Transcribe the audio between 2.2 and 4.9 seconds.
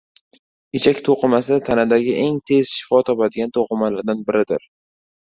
eng tez shifo topadigan to‘qimalardan biridir